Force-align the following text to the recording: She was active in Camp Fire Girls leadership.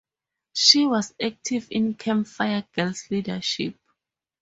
She 0.53 0.87
was 0.87 1.13
active 1.21 1.67
in 1.69 1.93
Camp 1.93 2.25
Fire 2.25 2.65
Girls 2.73 3.03
leadership. 3.11 3.75